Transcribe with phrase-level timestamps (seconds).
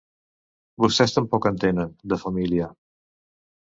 [0.85, 2.75] Vostès tampoc en tenen, de familia.